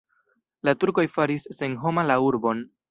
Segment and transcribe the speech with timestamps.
[0.69, 2.69] La turkoj faris senhoma la urbon.